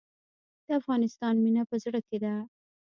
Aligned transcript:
د 0.65 0.67
افغانستان 0.79 1.33
مینه 1.43 1.63
په 1.69 1.75
زړه 1.83 1.99
کې 2.07 2.17
ده 2.23 2.33